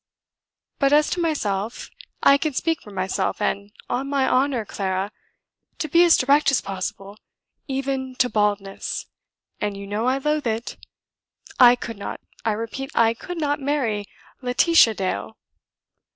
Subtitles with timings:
[0.79, 1.91] But as to myself
[2.23, 4.65] I can speak for myself and, on my honour!
[4.65, 5.11] Clara
[5.77, 7.19] to be as direct as possible,
[7.67, 9.05] even to baldness,
[9.59, 10.75] and you know I loathe it
[11.59, 14.05] I could not, I repeat, I could not marry
[14.41, 15.37] Laetitia Dale!